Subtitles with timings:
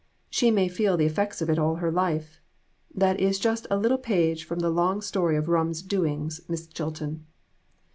[0.31, 2.41] She may feel the effects of it all her life.
[2.95, 7.27] That is just a little page from the long story of rum's doings, Miss Chilton."